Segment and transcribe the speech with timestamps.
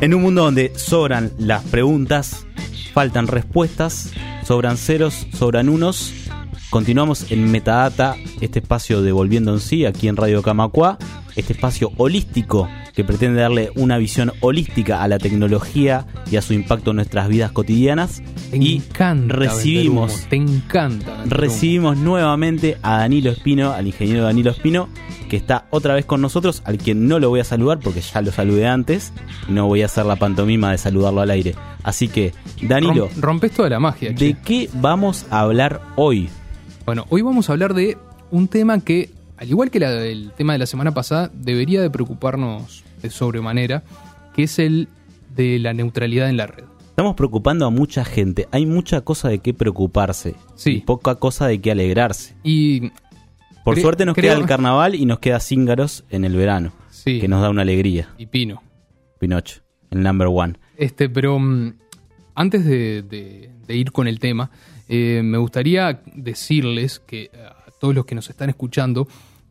[0.00, 2.46] En un mundo donde sobran las preguntas,
[2.92, 4.12] faltan respuestas,
[4.44, 6.12] sobran ceros, sobran unos,
[6.68, 10.98] continuamos en Metadata, este espacio de Volviendo en sí, aquí en Radio Camacua,
[11.36, 16.54] este espacio holístico que pretende darle una visión holística a la tecnología y a su
[16.54, 18.22] impacto en nuestras vidas cotidianas.
[18.50, 21.24] Te y encanta recibimos, te encanta.
[21.26, 24.88] recibimos nuevamente a Danilo Espino, al ingeniero Danilo Espino,
[25.28, 28.22] que está otra vez con nosotros, al quien no lo voy a saludar porque ya
[28.22, 29.12] lo saludé antes,
[29.48, 31.54] no voy a hacer la pantomima de saludarlo al aire.
[31.82, 34.14] Así que, Danilo, Rom- rompes toda la magia.
[34.14, 34.24] che.
[34.24, 36.28] ¿de qué vamos a hablar hoy?
[36.84, 37.98] Bueno, hoy vamos a hablar de
[38.30, 41.90] un tema que, al igual que la- el tema de la semana pasada, debería de
[41.90, 43.84] preocuparnos de sobremanera,
[44.34, 44.88] que es el
[45.34, 46.64] de la neutralidad en la red.
[46.90, 50.70] Estamos preocupando a mucha gente, hay mucha cosa de qué preocuparse, Sí.
[50.76, 52.34] y poca cosa de qué alegrarse.
[52.42, 52.90] Y
[53.64, 57.28] Por suerte nos queda el carnaval y nos queda Cíngaros en el verano, sí, que
[57.28, 58.08] nos da una alegría.
[58.16, 58.62] y Pino.
[59.18, 60.54] Pinocho, el number one.
[60.78, 61.74] Este, pero mm,
[62.34, 64.50] antes de, de- de ir con el tema,
[64.88, 67.28] eh, me gustaría decirles que eh,
[67.86, 69.06] todos los que nos están escuchando,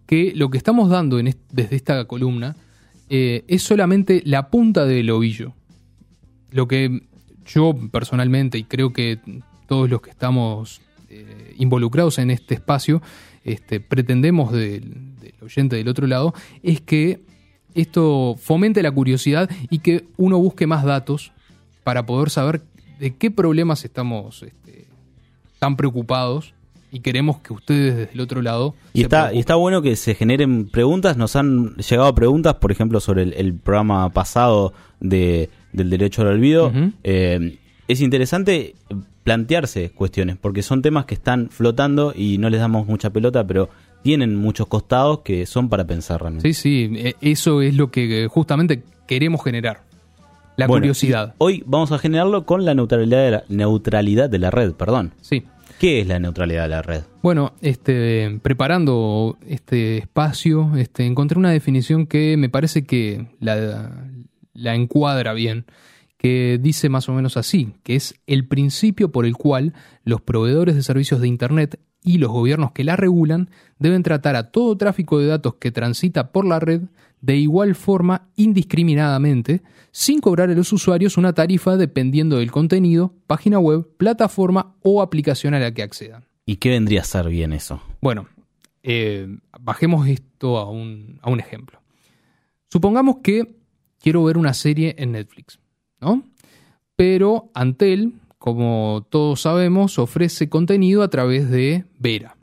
[0.05, 2.57] que lo que estamos dando en desde esta columna
[3.09, 5.53] eh, es solamente la punta del ovillo.
[6.51, 7.03] Lo que
[7.45, 9.21] yo personalmente, y creo que
[9.67, 13.01] todos los que estamos eh, involucrados en este espacio,
[13.45, 17.21] este, pretendemos del, del oyente del otro lado, es que
[17.73, 21.31] esto fomente la curiosidad y que uno busque más datos
[21.85, 22.63] para poder saber
[22.99, 24.87] de qué problemas estamos este,
[25.57, 26.54] tan preocupados
[26.95, 30.15] y queremos que ustedes desde el otro lado Y está, y está bueno que se
[30.15, 31.17] generen preguntas.
[31.17, 36.29] Nos han llegado preguntas, por ejemplo, sobre el, el programa pasado de, del derecho al
[36.29, 36.71] olvido.
[37.03, 38.75] Eh, es interesante
[39.25, 43.69] plantearse cuestiones, porque son temas que están flotando y no les damos mucha pelota, pero
[44.01, 46.53] tienen muchos costados que son para pensar realmente.
[46.53, 49.81] Sí, sí, eh, eso es lo que eh, justamente queremos generar.
[50.55, 51.35] La Bueno, curiosidad.
[51.39, 55.11] Hoy vamos a generarlo con la neutralidad de la, neutralidad de la red, perdón.
[55.19, 55.43] Sí.
[55.79, 57.03] ¿Qué es la neutralidad de la red?
[57.21, 64.07] Bueno, este, preparando este espacio, este, encontré una definición que me parece que la,
[64.53, 65.65] la encuadra bien,
[66.17, 70.75] que dice más o menos así, que es el principio por el cual los proveedores
[70.75, 73.49] de servicios de Internet y los gobiernos que la regulan
[73.79, 76.83] deben tratar a todo tráfico de datos que transita por la red
[77.21, 83.57] de igual forma indiscriminadamente, sin cobrar a los usuarios una tarifa dependiendo del contenido, página
[83.57, 86.25] web, plataforma o aplicación a la que accedan.
[86.45, 87.81] ¿Y qué vendría a ser bien eso?
[87.99, 88.27] Bueno,
[88.83, 89.27] eh,
[89.59, 91.81] bajemos esto a un, a un ejemplo.
[92.69, 93.55] Supongamos que
[93.99, 95.59] quiero ver una serie en Netflix,
[95.99, 96.23] ¿no?
[96.95, 98.13] Pero Antel,
[98.45, 102.37] como todos sabemos, ofrece contenido a través de Vera,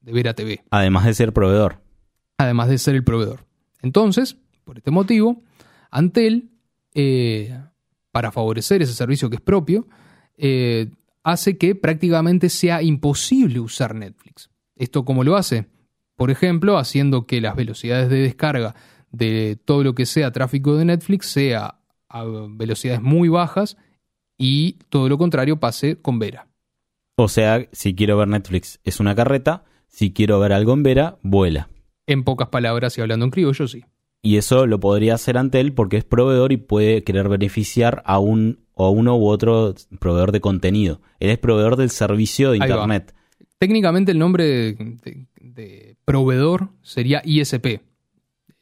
[0.00, 1.80] de Vera TV, Además de ser proveedor.
[2.38, 3.46] además de ser el proveedor.
[3.82, 5.40] Entonces, por este motivo,
[5.92, 6.50] Antel,
[6.92, 7.56] eh,
[8.10, 9.86] para favorecer ese servicio que es propio,
[10.36, 10.90] eh,
[11.22, 14.50] hace que prácticamente sea imposible usar Netflix.
[14.74, 15.66] ¿Esto cómo lo hace?
[16.16, 18.74] Por ejemplo, haciendo que las velocidades de descarga
[19.12, 21.78] de todo lo que sea tráfico de Netflix sea
[22.08, 23.76] a velocidades muy bajas
[24.44, 26.48] y todo lo contrario pase con Vera.
[27.16, 31.18] O sea, si quiero ver Netflix es una carreta, si quiero ver algo en Vera,
[31.22, 31.68] vuela.
[32.06, 33.84] En pocas palabras y hablando en criollo, sí.
[34.22, 38.60] Y eso lo podría hacer Antel porque es proveedor y puede querer beneficiar a un
[38.74, 41.00] o a uno u otro proveedor de contenido.
[41.20, 42.76] Él es proveedor del servicio de Ahí va.
[42.76, 43.14] Internet.
[43.58, 47.80] Técnicamente el nombre de, de- de proveedor sería ISP,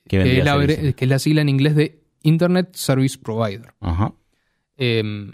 [0.09, 3.73] Que es, la, que es sigla en inglés de Internet Service Provider.
[3.81, 4.13] Ajá.
[4.77, 5.31] Eh,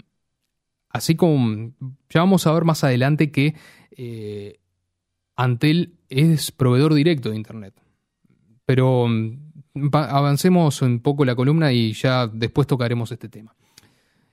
[0.97, 1.71] así como
[2.09, 3.55] ya vamos a ver más adelante que
[3.91, 4.59] eh,
[5.35, 7.73] Antel es proveedor directo de Internet.
[8.65, 9.37] Pero mm,
[9.93, 13.55] va- avancemos un poco la columna y ya después tocaremos este tema.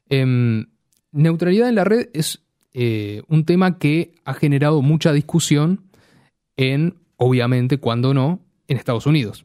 [0.08, 0.66] Em,
[1.12, 5.84] neutralidad en la red es eh, un tema que ha generado mucha discusión
[6.56, 9.44] en, obviamente, cuando no, en Estados Unidos.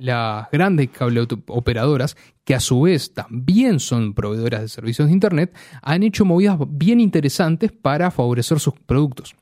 [0.00, 5.54] Las grandes cable operadoras, que a su vez también son proveedoras de servicios de Internet,
[5.82, 9.36] han hecho movidas bien interesantes para favorecer sus productos.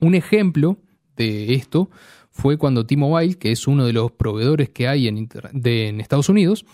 [0.00, 0.78] Un ejemplo
[1.16, 1.90] de esto
[2.30, 5.28] fue cuando T-Mobile, que es uno de los proveedores que hay en,
[5.64, 6.66] en Estados Unidos,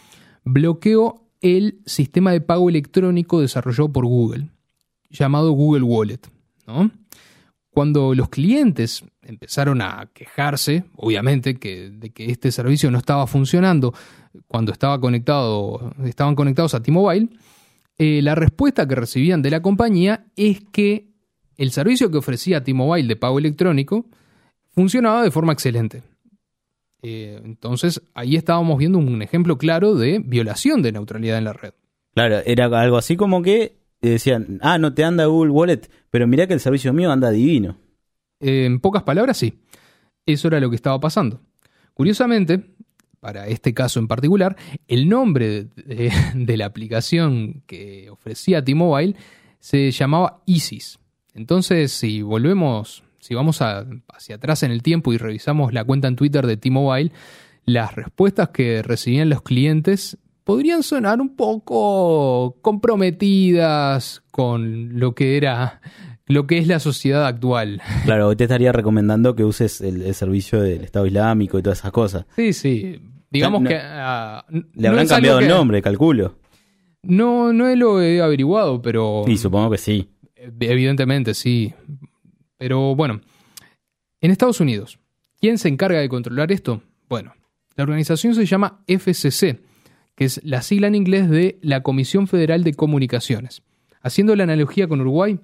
[0.44, 4.48] bloqueó el sistema de pago electrónico desarrollado por Google,
[5.10, 6.20] llamado Google Wallet.
[7.74, 13.92] Cuando los clientes empezaron a quejarse, obviamente, que, de que este servicio no estaba funcionando
[14.46, 17.30] cuando estaba conectado, estaban conectados a T-Mobile,
[17.98, 21.08] eh, la respuesta que recibían de la compañía es que
[21.56, 24.06] el servicio que ofrecía T-Mobile de pago electrónico
[24.70, 26.04] funcionaba de forma excelente.
[27.02, 31.72] Eh, entonces ahí estábamos viendo un ejemplo claro de violación de neutralidad en la red.
[32.14, 36.46] Claro, era algo así como que decían, ah, no te anda Google Wallet, pero mira
[36.46, 37.78] que el servicio mío anda divino.
[38.40, 39.60] en pocas palabras, sí.
[40.26, 41.40] Eso era lo que estaba pasando.
[41.92, 42.74] Curiosamente,
[43.20, 44.56] para este caso en particular,
[44.88, 49.16] el nombre de, de la aplicación que ofrecía T-Mobile
[49.60, 50.98] se llamaba ISIS.
[51.34, 56.16] Entonces, si volvemos, si vamos hacia atrás en el tiempo y revisamos la cuenta en
[56.16, 57.12] Twitter de T-Mobile,
[57.64, 65.80] las respuestas que recibían los clientes podrían sonar un poco comprometidas con lo que era
[66.26, 67.82] lo que es la sociedad actual.
[68.04, 71.92] Claro, hoy te estaría recomendando que uses el, servicio del Estado Islámico y todas esas
[71.92, 72.26] cosas.
[72.36, 73.00] Sí, sí.
[73.30, 73.78] Digamos que...
[73.80, 74.44] Ah,
[74.74, 76.36] le habrán cambiado el nombre, calculo.
[77.02, 79.24] No, no lo he averiguado, pero...
[79.26, 80.08] Sí, supongo que sí.
[80.36, 81.74] Evidentemente, sí.
[82.56, 83.20] Pero bueno,
[84.20, 84.98] en Estados Unidos,
[85.40, 86.82] ¿quién se encarga de controlar esto?
[87.08, 87.34] Bueno,
[87.76, 89.60] la organización se llama FCC,
[90.14, 93.62] que es la sigla en inglés de la Comisión Federal de Comunicaciones.
[94.00, 95.40] Haciendo la analogía con Uruguay,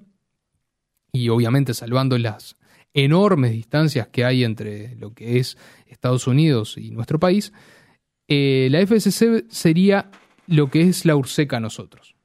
[1.11, 2.55] y obviamente salvando las
[2.93, 5.57] enormes distancias que hay entre lo que es
[5.87, 7.53] Estados Unidos y nuestro país,
[8.27, 10.09] eh, la FCC sería
[10.47, 12.15] lo que es la URSECA nosotros.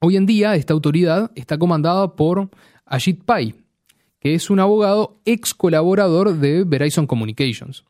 [0.00, 2.50] Hoy en día esta autoridad está comandada por
[2.86, 3.54] Ajit Pai,
[4.18, 7.84] que es un abogado ex colaborador de Verizon Communications.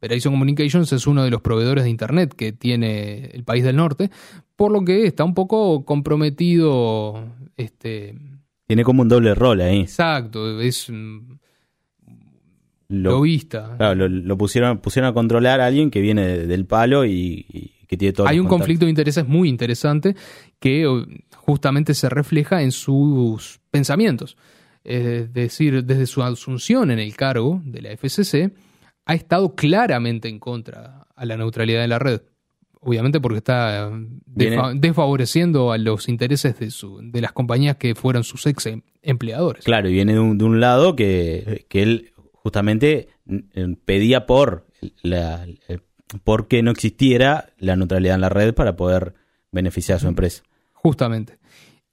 [0.00, 4.10] Verizon Communications es uno de los proveedores de Internet que tiene el país del norte,
[4.56, 7.24] por lo que está un poco comprometido.
[7.56, 8.14] Este,
[8.66, 9.80] tiene como un doble rol ahí.
[9.80, 10.90] Exacto, es
[12.88, 13.74] lo, vista.
[13.76, 18.12] Claro, lo, pusieron, pusieron a controlar a alguien que viene del palo y, que tiene
[18.12, 18.26] todo.
[18.26, 20.14] Hay un conflicto de intereses muy interesante
[20.58, 20.86] que
[21.36, 24.36] justamente se refleja en sus pensamientos.
[24.84, 28.52] Es decir, desde su asunción en el cargo de la FCC,
[29.08, 32.20] ha estado claramente en contra a la neutralidad de la red.
[32.80, 33.90] Obviamente porque está
[34.26, 39.64] desfavoreciendo a los intereses de, su, de las compañías que fueron sus ex em, empleadores.
[39.64, 43.08] Claro, y viene de un, lado que, él justamente
[43.86, 44.66] pedía por
[45.02, 45.46] la,
[46.22, 49.14] porque no existiera la neutralidad en la red para poder
[49.50, 50.42] beneficiar a su empresa.
[50.72, 51.38] Justamente.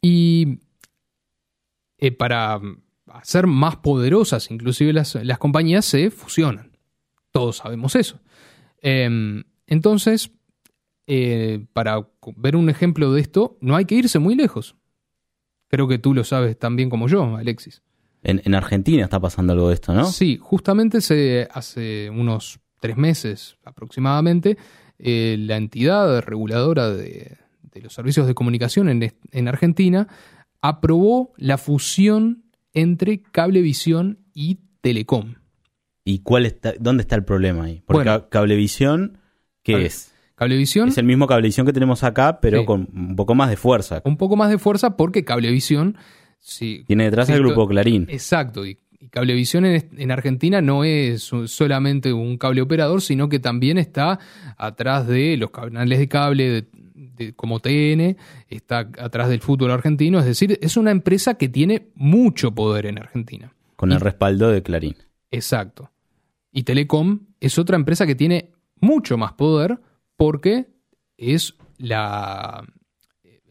[0.02, 0.60] Y
[1.98, 2.60] eh, para
[3.08, 6.75] hacer más poderosas, inclusive las, compañías se fusionan.
[7.36, 8.22] Todos sabemos eso.
[8.82, 10.32] Em, entonces,
[11.06, 14.78] eh, para ver un ejemplo de esto, no hay que irse muy lejos.
[15.68, 17.82] Creo que tú lo sabes tan bien como yo, Alexis.
[18.24, 20.06] En, Argentina está pasando algo de esto, ¿no?
[20.06, 24.58] Sí, justamente se, hace unos tres meses aproximadamente,
[24.98, 27.38] eh, la entidad reguladora de,
[27.74, 30.08] los servicios de comunicación en, Argentina
[30.62, 35.36] aprobó la fusión entre Cablevisión y Telecom.
[36.08, 37.82] ¿Y cuál está, dónde está el problema ahí?
[37.86, 39.18] Porque Cablevisión,
[39.64, 40.14] ¿qué es?
[40.36, 40.90] Cablevisión.
[40.90, 44.02] Es el mismo Cablevisión que tenemos acá, pero con un poco más de fuerza.
[44.06, 45.98] Un poco más de fuerza porque Cablevisión.
[46.40, 48.06] Sí, Tiene detrás el grupo Clarín.
[48.10, 48.66] Exacto.
[48.66, 48.78] Y,
[49.10, 54.20] Cablevisión en, Argentina no es solamente un cable operador, sino que también está
[54.58, 56.66] atrás de los canales de cable
[57.36, 58.18] como TN,
[58.50, 60.20] está atrás del fútbol argentino.
[60.20, 63.54] Es decir, es una empresa que tiene mucho poder en Argentina.
[63.76, 64.96] Con el respaldo de Clarín.
[65.32, 65.92] Exacto.
[66.56, 69.78] Y Telecom es otra empresa que tiene mucho más poder
[70.16, 70.68] porque
[71.18, 72.66] es la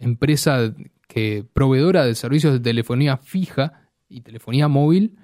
[0.01, 0.75] empresa
[1.07, 5.19] que proveedora de servicios de telefonía fija y telefonía móvil,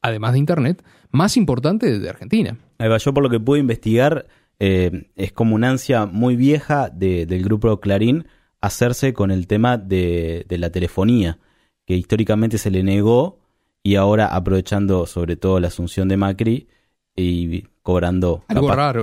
[0.00, 2.56] además de Internet, más importante de Argentina.
[2.78, 4.26] yo por lo que pude investigar,
[4.58, 8.26] eh, es como una ansia muy vieja del grupo Clarín
[8.62, 11.40] hacerse con el tema de, la telefonía,
[11.84, 13.38] que históricamente se le negó
[13.82, 16.68] y ahora aprovechando sobre todo la asunción de Macri
[17.16, 18.44] y cobrando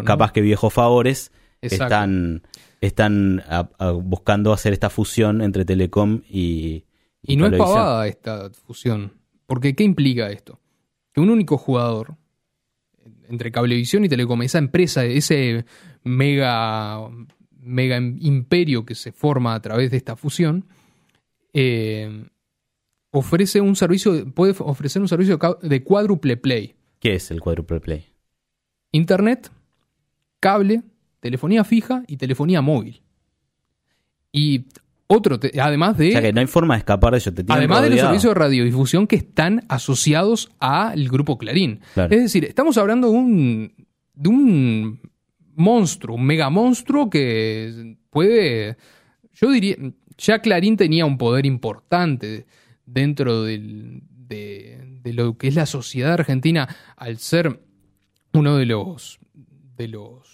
[0.06, 2.44] capaz que viejos favores, están,
[2.82, 3.44] están
[4.04, 6.86] buscando hacer esta fusión entre Telecom y...
[7.26, 9.14] Y, no es pavada esta fusión,
[9.46, 10.60] porque ¿qué implica esto?
[11.14, 12.18] Que un único jugador,
[13.30, 15.66] entre Cablevisión y Telecom, esa empresa, ese
[16.04, 17.00] mega,
[17.62, 20.66] mega imperio que se forma a través de esta fusión,
[21.54, 22.28] eh,
[23.12, 26.76] ofrece un servicio, puede ofrecer un servicio de cuádruple play.
[27.04, 28.06] ¿Qué es el cuádruple play?
[28.94, 29.52] Internet,
[30.40, 30.84] cable,
[31.20, 33.02] telefonía fija y telefonía móvil.
[34.32, 34.68] Y
[35.08, 36.08] otro, además de.
[36.08, 37.34] O sea que no hay forma de escapar de eso.
[37.50, 41.82] además de los servicios de radiodifusión que están asociados al grupo Clarín.
[41.98, 43.74] Es decir, estamos hablando de un,
[44.14, 45.02] de un
[45.56, 48.78] monstruo, un mega monstruo que puede.
[49.34, 49.76] Yo diría.
[50.18, 52.46] Ya Clarín tenía un poder importante
[52.86, 54.00] dentro de,
[55.04, 57.62] de lo que es la sociedad argentina al ser
[58.34, 59.20] uno de los,
[59.78, 60.34] de los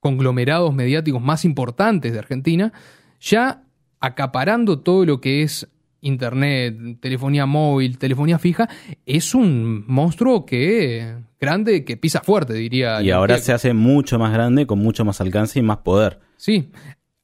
[0.00, 2.72] conglomerados mediáticos más importantes de Argentina,
[3.20, 3.64] ya
[4.00, 5.68] acaparando todo lo que es
[6.00, 8.68] internet, telefonía móvil, telefonía fija,
[9.06, 13.02] es un monstruo que grande, que pisa fuerte, diría.
[13.02, 16.20] Y ahora se hace mucho más grande, con mucho más alcance y más poder.
[16.36, 16.70] Sí,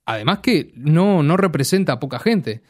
[0.05, 2.63] además que no, no representa a poca gente.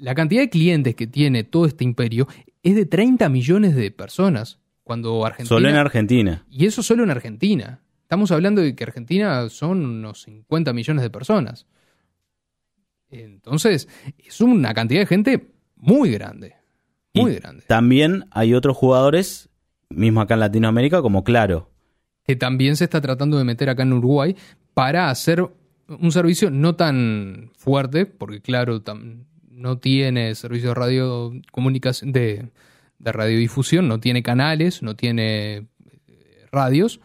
[0.00, 2.26] La cantidad de clientes que tiene todo este imperio
[2.62, 4.58] es de 30 millones de personas.
[4.82, 6.44] Cuando Argentina, solo en Argentina.
[6.50, 7.80] Y eso solo en Argentina.
[8.02, 11.66] Estamos hablando de que Argentina son unos 50 millones de personas.
[13.10, 13.88] Entonces,
[14.18, 16.54] es una cantidad de gente muy grande.
[17.14, 17.62] Muy grande.
[17.66, 19.48] También hay otros jugadores,
[19.90, 21.70] mismo acá en Latinoamérica, como Claro.
[22.24, 24.34] Que también se está tratando de meter acá en Uruguay
[24.74, 25.46] para hacer
[25.88, 28.82] un servicio no tan fuerte, porque Claro
[29.60, 32.48] no tiene servicio de radio comunicación de,
[32.98, 37.00] de radiodifusión, no tiene canales, no tiene eh, radios,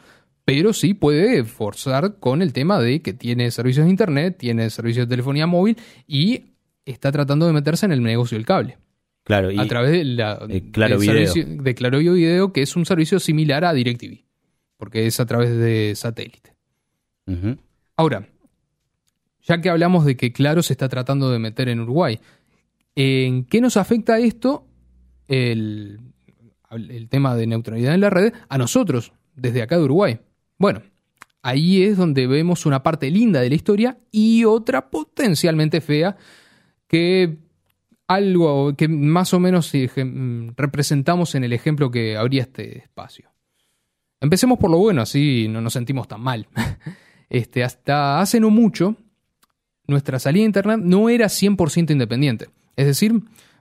[0.46, 5.08] pero sí puede forzar con el tema de que tiene servicios de internet, tiene servicios
[5.08, 6.54] de telefonía móvil y
[6.86, 8.78] está tratando de meterse en el negocio del cable.
[9.24, 10.40] Claro, y a través de la
[10.72, 11.34] claro video.
[11.34, 14.24] de Claro Video, que es un servicio similar a DirecTV,
[14.78, 16.54] porque es a través de satélite.
[17.98, 18.28] Ahora,
[19.42, 22.20] ya que hablamos de que Claro se está tratando de meter en Uruguay,
[22.96, 24.68] ¿en qué nos afecta esto
[25.28, 26.00] el,
[27.10, 30.20] tema de neutralidad en la red a nosotros, desde acá de Uruguay?
[30.58, 30.82] Bueno,
[31.42, 36.18] ahí es donde vemos una parte linda de la historia y otra potencialmente fea
[36.88, 37.38] que
[38.08, 39.72] algo que más o menos
[40.56, 43.32] representamos en el ejemplo que habría este espacio.
[44.22, 46.48] Empecemos por lo bueno, así no nos sentimos tan mal.
[47.28, 48.96] Este, hasta hace no mucho,
[49.88, 52.50] nuestra salida a Internet no era 100% independiente.
[52.76, 53.14] Es decir,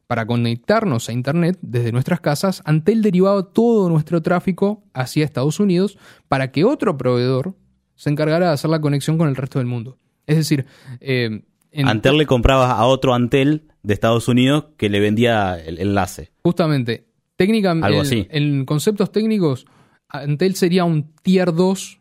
[0.07, 5.99] para conectarnos a Internet desde nuestras casas, Antel derivaba todo nuestro tráfico hacia Estados Unidos
[6.29, 7.55] para que otro proveedor
[7.95, 9.99] se encargara de hacer la conexión con el resto del mundo.
[10.27, 10.67] Es decir,
[11.01, 11.43] eh,
[11.83, 16.31] Antel le compraba a otro Antel de Estados Unidos que le vendía el enlace.
[16.43, 17.07] Justamente,
[17.37, 19.67] técnicamente, en conceptos técnicos,
[20.09, 22.01] Antel sería un tier 2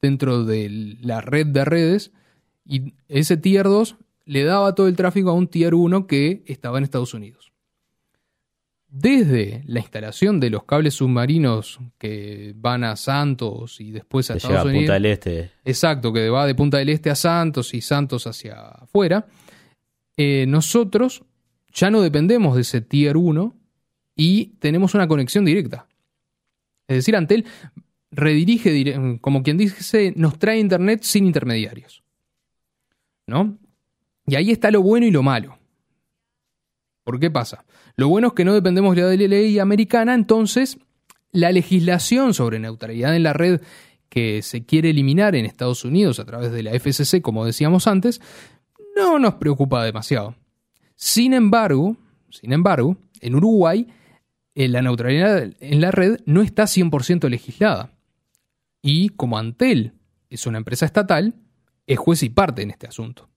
[0.00, 2.12] dentro de la red de redes
[2.64, 6.78] y ese tier 2 le daba todo el tráfico a un Tier 1 que estaba
[6.78, 7.52] en Estados Unidos.
[8.88, 14.66] Desde la instalación de los cables submarinos que van a Santos y después a Estados
[14.66, 14.82] Unidos.
[14.82, 15.50] Punta del Este.
[15.64, 19.26] Exacto, que va de Punta del Este a Santos y Santos hacia afuera.
[20.16, 21.24] Eh, nosotros
[21.72, 23.56] ya no dependemos de ese Tier 1
[24.14, 25.86] y tenemos una conexión directa.
[26.86, 27.46] Es decir, Antel
[28.10, 32.02] redirige, como quien dice, nos trae Internet sin intermediarios.
[33.26, 33.58] ¿No?
[34.26, 35.58] Y ahí está lo bueno y lo malo.
[37.04, 37.64] ¿Por qué pasa?
[37.96, 40.78] Lo bueno es que no dependemos de la ley americana, entonces
[41.32, 43.60] la legislación sobre neutralidad en la red
[44.08, 48.20] que se quiere eliminar en Estados Unidos a través de la FCC, como decíamos antes,
[48.94, 50.36] no nos preocupa demasiado.
[50.94, 51.96] Sin embargo,
[52.30, 53.88] sin embargo, en Uruguay
[54.54, 57.94] eh, la neutralidad en la red no está 100% legislada.
[58.82, 59.94] Y como Antel
[60.28, 61.34] es una empresa estatal,
[61.86, 63.31] es juez y parte en este asunto.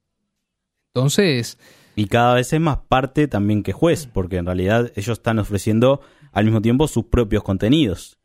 [0.95, 1.59] Entonces...
[1.97, 6.01] Y cada vez es más parte también que juez, porque en realidad ellos están ofreciendo
[6.31, 8.17] al mismo tiempo sus propios contenidos.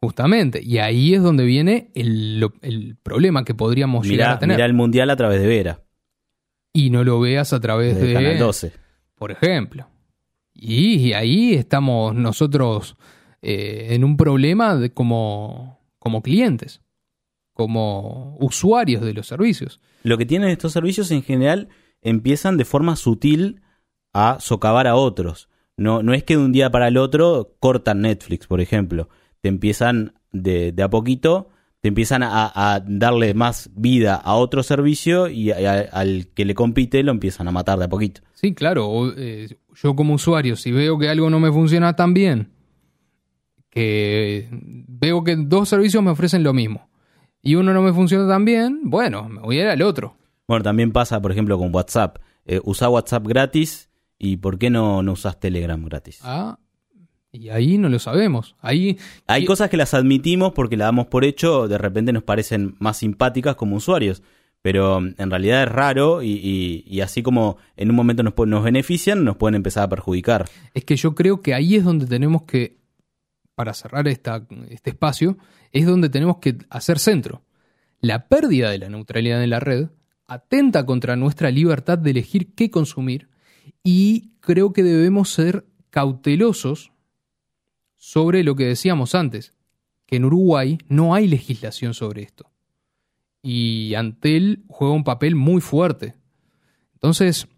[0.00, 4.56] Justamente, y ahí es donde viene el, problema que podríamos llegar a tener.
[4.56, 5.82] Mira el mundial a través de Vera.
[6.72, 8.12] Y no lo veas a través de.
[8.12, 8.72] Canal 12.
[9.16, 9.88] Por ejemplo.
[10.52, 12.96] Y, ahí estamos nosotros
[13.42, 16.82] eh, en un problema de como, como clientes,
[17.52, 19.80] como usuarios de los servicios.
[20.02, 21.68] Lo que tienen estos servicios en general
[22.02, 23.62] empiezan de forma sutil
[24.12, 25.48] a socavar a otros.
[25.76, 29.08] No, no es que de un día para el otro cortan Netflix, por ejemplo.
[29.42, 31.50] Te empiezan de, a poquito,
[31.80, 37.12] te empiezan a, darle más vida a otro servicio y al que le compite lo
[37.12, 38.22] empiezan a matar de a poquito.
[38.34, 39.12] Sí, claro.
[39.16, 42.50] Eh, yo como usuario, si veo que algo no me funciona tan bien,
[43.70, 46.88] que veo que dos servicios me ofrecen lo mismo
[47.42, 50.16] y uno no me funciona tan bien, bueno, me voy a ir al otro.
[50.48, 52.18] Bueno, también pasa, por ejemplo, con WhatsApp.
[52.44, 56.20] Eh, usa WhatsApp gratis y ¿por qué no, no usas Telegram gratis?
[56.22, 56.58] Ah,
[57.32, 58.54] y ahí no lo sabemos.
[58.60, 62.76] Ahí Hay cosas que las admitimos porque las damos por hecho, de repente nos parecen
[62.78, 64.22] más simpáticas como usuarios.
[64.62, 68.64] Pero mm, en realidad es raro y, y- y así como en un momento nos
[68.64, 70.48] benefician, nos pueden empezar a perjudicar.
[70.74, 72.76] Es que yo creo que ahí es donde tenemos que,
[73.54, 75.36] para cerrar esta, este espacio,
[75.72, 77.42] es donde tenemos que hacer centro.
[78.00, 79.88] La pérdida de la neutralidad en la red
[80.26, 83.28] atenta contra nuestra libertad de elegir qué consumir
[83.82, 86.92] y creo que debemos ser cautelosos
[87.96, 89.54] sobre lo que decíamos antes,
[90.06, 92.50] que en Uruguay no hay legislación sobre esto.
[93.42, 96.14] Y Antel juega un papel muy fuerte.
[96.94, 97.48] Entonces,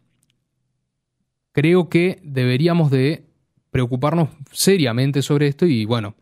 [1.53, 3.27] creo que deberíamos de
[3.71, 6.15] preocuparnos seriamente sobre esto y bueno,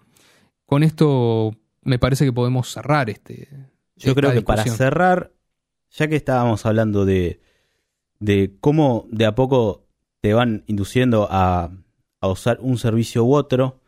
[0.64, 3.48] con esto me parece que podemos cerrar este.
[3.96, 5.32] Yo creo que para cerrar,
[5.96, 7.40] ya que estábamos hablando de,
[8.18, 9.86] de cómo de a poco
[10.20, 11.70] te van induciendo a,
[12.20, 13.80] a usar un servicio u otro,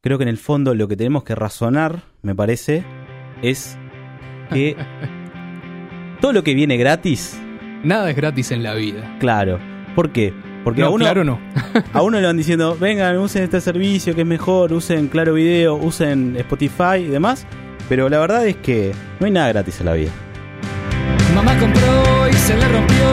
[0.00, 2.84] creo que en el fondo lo que tenemos que razonar, me parece,
[3.42, 3.76] es
[4.52, 4.74] que
[6.20, 7.38] todo lo que viene gratis,
[7.82, 9.16] Nada es gratis en la vida.
[9.20, 9.58] claro.
[9.94, 10.32] ¿Por qué?
[10.62, 11.40] Porque No, a, uno, claro no.
[11.92, 15.74] a uno le van diciendo, vengan, usen este servicio que es mejor, usen Claro Video,
[15.74, 17.44] usen Spotify y demás,
[17.88, 20.12] pero la verdad es que no hay nada gratis en la vida.
[21.34, 23.06] Mamá compró y se le rompió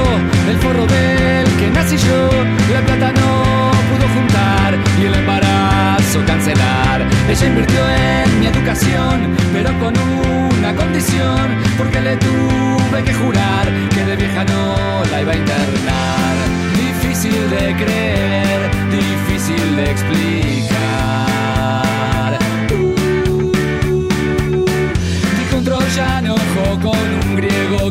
[0.49, 2.29] el forro del que nací yo.
[2.73, 7.05] La plata no pudo juntar y el embarazo cancelar.
[7.29, 11.47] Ella invirtió en mi educación, pero con una condición,
[11.77, 16.35] porque le tuve que jurar que de vieja no la iba a internar.
[16.75, 18.59] Difícil de creer,
[18.91, 21.26] difícil de explicar.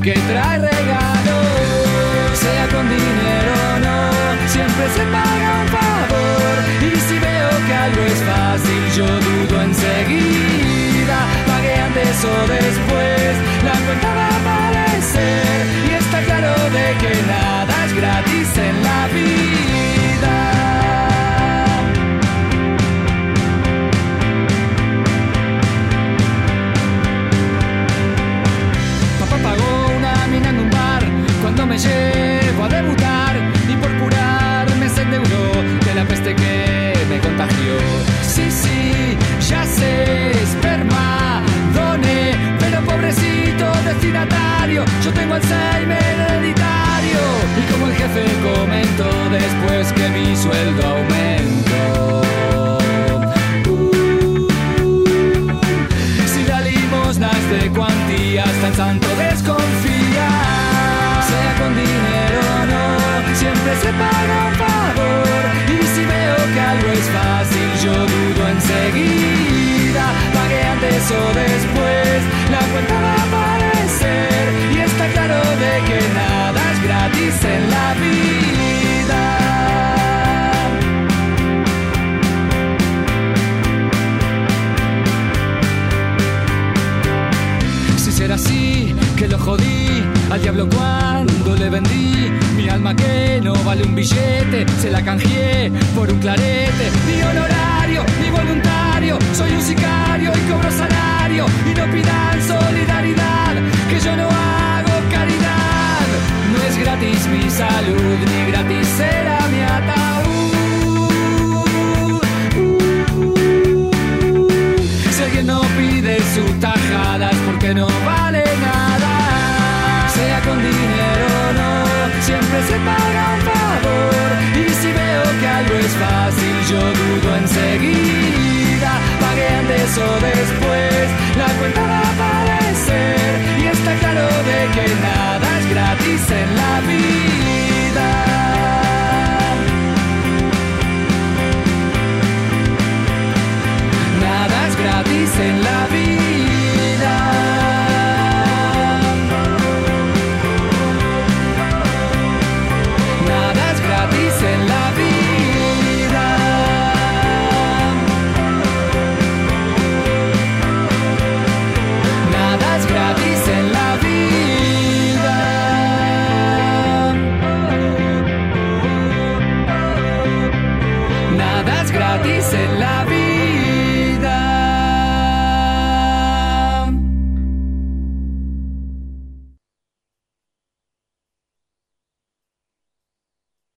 [0.00, 2.38] Que trae regalos.
[2.38, 6.57] Sea con dinero o no, siempre se paga un favor.
[6.82, 11.19] Y si veo que algo es fácil, yo dudo enseguida.
[11.47, 14.25] Pagué antes o después, la cuenta va